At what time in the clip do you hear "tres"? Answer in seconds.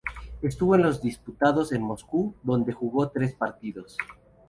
3.11-3.35